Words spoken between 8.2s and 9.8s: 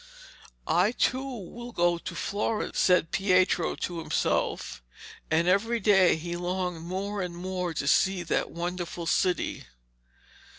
that wonderful city.